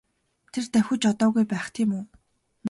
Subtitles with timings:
[0.53, 2.03] Тэр давхиж одоогүй байх тийм үү?